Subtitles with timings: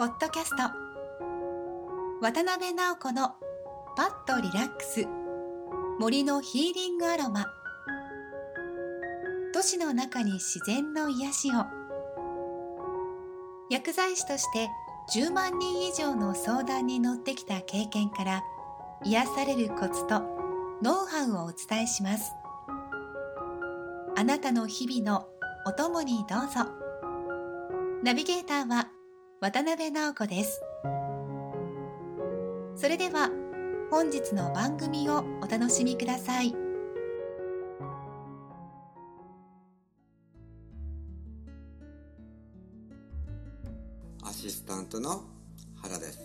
[0.00, 0.62] ポッドキャスト。
[2.22, 3.34] 渡辺直子の
[3.98, 5.06] パッとリラックス。
[5.98, 7.44] 森のヒーリングアロマ。
[9.52, 11.66] 都市の中に自然の癒しを。
[13.68, 14.70] 薬剤師として
[15.14, 18.42] 10万人以上の相談に乗ってきた経験から
[19.04, 20.22] 癒されるコツと
[20.82, 22.32] ノウハウをお伝えします。
[24.16, 25.28] あなたの日々の
[25.66, 26.70] お供にどうぞ。
[28.02, 28.88] ナビゲーターは
[29.40, 30.60] 渡辺直子です
[32.76, 33.30] それでは
[33.90, 36.54] 本日の番組をお楽しみください
[44.22, 45.22] アシスタントの
[45.80, 46.20] 原です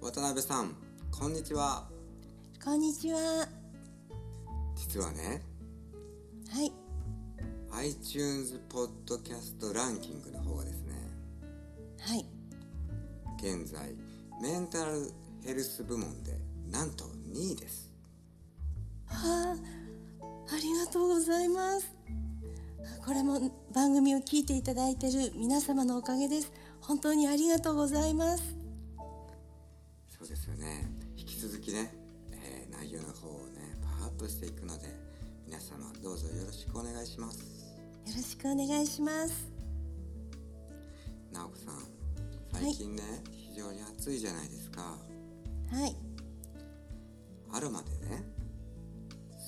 [0.00, 0.74] 渡辺さん
[1.12, 1.88] こんにちは
[2.64, 3.46] こんにちは。
[4.74, 5.40] 実はね
[6.50, 6.72] はい。
[7.70, 10.85] iTunes ポッドキャストランキングの方がですねはい。
[13.46, 13.94] 現在
[14.42, 15.08] メンタル
[15.44, 16.32] ヘルス部門で
[16.68, 17.92] なんと2位です
[19.06, 21.94] はあ、ありがとうございます。
[23.04, 23.38] これも
[23.72, 26.52] 番組を聞いていただいている皆様のおかげです。
[26.80, 28.42] 本当にありがとうございます。
[30.08, 31.94] そうですよね引き続きね、
[32.32, 34.86] えー内容の方をねパワーアップしていくので
[35.46, 39.48] 皆様どうぞよろしくお願いしますよろしくお願いします。
[41.32, 41.85] 直子さん
[42.66, 45.94] 最近ね、非常に暑いじゃないですかはい。
[47.52, 48.24] アロマでね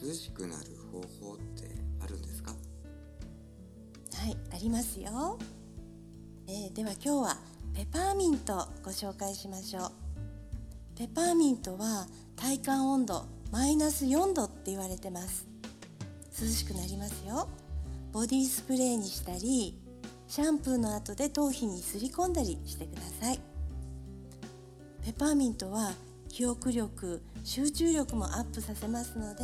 [0.00, 2.52] 涼しくなる方法ってあるんですか？
[4.14, 5.36] はい、ありますよ。
[6.46, 7.36] えーでは今日は
[7.74, 9.92] ペパーミントをご紹介しましょう。
[10.96, 15.48] ペパーミントは体感温度マイナス4度って言われてます。
[16.40, 17.48] 涼しくなりますよ。
[18.12, 19.76] ボディスプレーにしたり、
[20.30, 23.40] シャンプーの後で頭皮にすり込んだりしてください。
[25.04, 25.92] ペパーミントは
[26.28, 29.42] 記憶力、集中力もアップさせますので、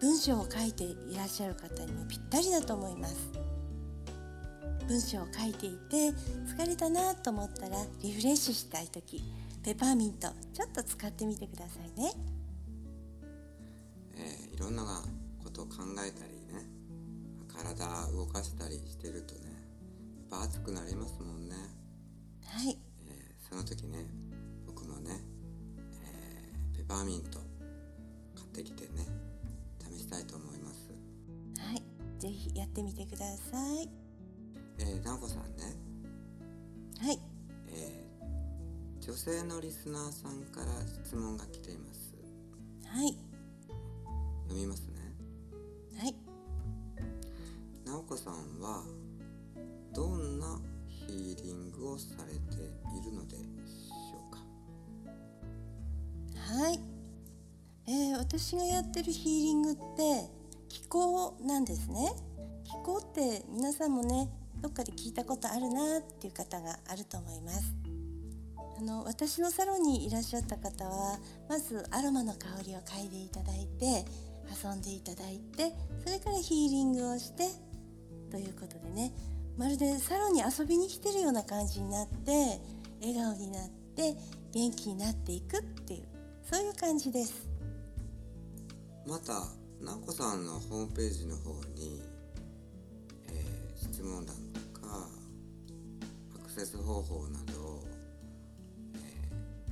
[0.00, 3.30] 文章を書いていらっしゃる方にもぴったりだと思います
[4.88, 6.08] 文章を書いていて
[6.56, 9.22] 疲れたなと思ったらリフレッシュしたい時
[9.62, 12.12] ペパーミントちょっと使ってみてくださいね
[14.16, 14.82] えーいろんな
[15.44, 16.66] ことを考えたりね
[17.46, 19.49] 体動かしたりしてるとね
[20.50, 21.54] やっぱ暑くなりますもんね、
[22.44, 22.78] はい。
[23.06, 24.04] えーその時ね
[24.66, 25.10] 僕もね、
[26.04, 27.38] えーペパーミント
[28.34, 29.06] 買ってきてね
[29.80, 30.90] 試したいと思います。
[31.58, 31.82] はい。
[32.18, 33.88] ぜひやってみてください。
[34.78, 35.76] えー、直子さんね、
[37.00, 37.18] はい。
[37.68, 38.10] えー
[39.00, 42.14] 女性のリスナーさんから質問が来ています。
[42.86, 43.16] はい。
[44.48, 45.00] 読みますね。
[45.98, 46.14] はい。
[47.86, 48.84] 直子さんは
[51.92, 52.62] をされて
[52.98, 54.38] いるのでしょうか？
[56.54, 56.80] はい、
[57.86, 59.80] えー私がやってるヒーリングって
[60.68, 62.12] 気候なんですね。
[62.64, 64.28] 気候って皆さんもね
[64.60, 67.74] どっかで聞いたことあるなっていう方があると思います。
[68.78, 71.18] あの私のサロンにいらっしゃった方は
[71.48, 74.04] まずアロマの香りを嗅いでいただいて
[74.64, 75.74] 遊んでいただいて
[76.04, 77.48] それからヒーリングをして
[78.30, 79.12] ということでね
[79.60, 82.58] まるでサロンに遊びに来てるような感じになって
[83.02, 84.16] 笑顔になって
[84.54, 86.04] 元気になっていくっていう
[86.50, 87.46] そういう感じです。
[89.06, 89.34] また
[89.84, 92.00] 直子さんのホームページの方に、
[93.28, 94.34] えー質問欄
[94.72, 95.08] とか
[96.36, 97.84] アクセス方法などを、
[98.94, 98.98] え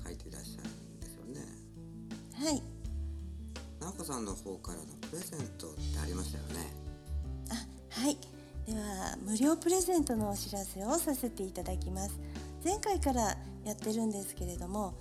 [0.00, 1.40] ー書いていらっしゃるんですよね。
[2.32, 2.62] はい。
[3.80, 6.72] 直子さんの方からのプレゼントってありましたよね。
[7.50, 8.16] あはい
[8.66, 12.18] では無料プレゼントのお知らせをさせていただきます。
[12.64, 14.94] 前回からやってるんですけれども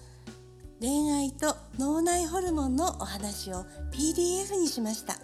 [0.82, 5.18] 恋愛と脳内ホルモンのお話を PDF にしました。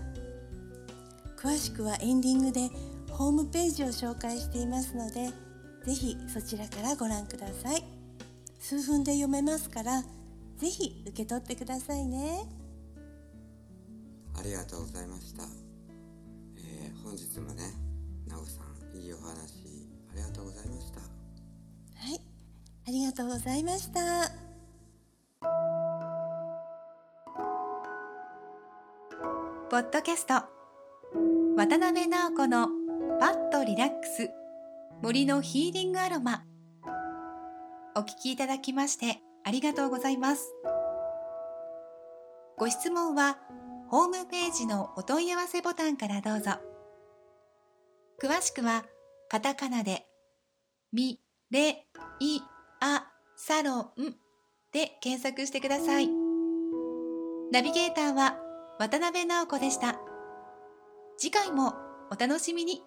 [1.37, 2.69] 詳しくはエンディングで
[3.11, 5.29] ホームページを紹介していますので
[5.85, 7.83] ぜひそちらからご覧ください。
[8.59, 10.01] 数分で読めますから
[10.57, 12.45] ぜひ受け取ってくださいね。
[14.37, 15.43] ありがとうございました、
[16.57, 17.88] えー本日もね
[23.19, 24.31] とうございました。
[29.69, 30.35] ポッドキャスト。
[31.57, 32.69] 渡辺直子の
[33.19, 34.29] パッとリラックス。
[35.01, 36.45] 森のヒーリングアロマ。
[37.97, 40.53] お聞きいただきましてありがとうございます。
[42.57, 43.37] ご質問は
[43.89, 46.51] ホームページのお問い合わせボタンからどうぞ。
[48.23, 48.85] 詳しくは
[49.27, 50.07] カタカナで
[50.93, 51.19] 「み」
[51.51, 51.85] レ
[52.21, 52.39] イ
[52.81, 53.08] ア
[53.41, 54.15] サロン
[54.73, 56.09] で検索してください。
[57.53, 58.37] ナビゲーターは
[58.79, 59.97] 渡辺直子でした。
[61.17, 61.73] 次回も
[62.11, 62.83] お楽しみに。